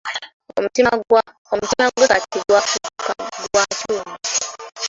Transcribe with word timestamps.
Omutima 0.57 0.91
gwe 1.95 2.07
kati 2.11 2.37
gwafuuka 2.47 3.13
gwa 3.51 3.63
kyuma. 3.77 4.13